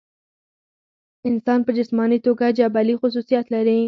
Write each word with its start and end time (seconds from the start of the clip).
انسان 1.29 1.59
پۀ 1.67 1.71
جسماني 1.77 2.19
توګه 2.25 2.45
جبلي 2.59 2.95
خصوصيات 3.01 3.45
لري 3.53 3.77